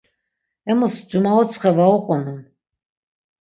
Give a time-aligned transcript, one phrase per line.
[0.71, 2.41] Emus cumaotsxe var uqonun.